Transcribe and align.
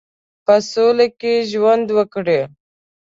په 0.45 0.55
سوله 0.71 1.07
کې 1.19 1.33
ژوند 1.51 1.87
وکړي. 1.97 2.41